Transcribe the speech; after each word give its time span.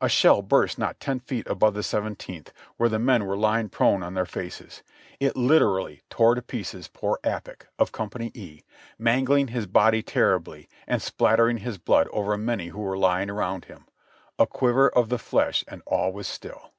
A 0.00 0.08
shell 0.08 0.42
burst 0.42 0.76
not 0.76 0.98
ten 0.98 1.20
feet 1.20 1.46
above 1.46 1.74
the 1.74 1.84
Seventeenth, 1.84 2.52
where 2.78 2.88
the 2.88 2.98
men 2.98 3.24
were 3.26 3.36
lying 3.36 3.68
prone 3.68 4.02
on 4.02 4.14
their 4.14 4.26
faces; 4.26 4.82
it 5.20 5.36
literally 5.36 6.02
tore 6.10 6.34
to 6.34 6.42
pieces 6.42 6.88
poor 6.88 7.20
Appich, 7.22 7.60
of 7.78 7.92
Company 7.92 8.32
E, 8.34 8.62
mangling 8.98 9.46
his 9.46 9.66
body 9.68 10.02
terribly 10.02 10.68
and 10.88 11.00
spattering 11.00 11.58
his 11.58 11.78
blood 11.78 12.08
over 12.10 12.36
many 12.36 12.66
who 12.70 12.80
were 12.80 12.98
lying 12.98 13.30
around 13.30 13.66
him; 13.66 13.86
a 14.36 14.48
cjuiver 14.48 14.90
of 14.90 15.10
the 15.10 15.16
flesh 15.18 15.64
and 15.68 15.80
all 15.86 16.12
was 16.12 16.26
still. 16.26 16.72